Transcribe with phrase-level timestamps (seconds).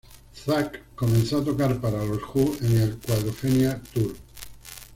[0.33, 4.15] Zak comenzó a tocar para los Who en el Quadrophenia Tour.